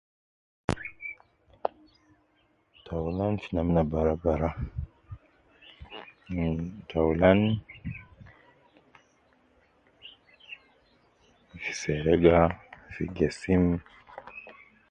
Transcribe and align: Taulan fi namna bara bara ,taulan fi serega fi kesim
Taulan 2.85 3.33
fi 3.41 3.49
namna 3.55 3.81
bara 3.91 4.15
bara 4.23 4.49
,taulan 6.89 7.39
fi 11.61 11.71
serega 11.81 12.37
fi 12.93 13.03
kesim 13.15 13.63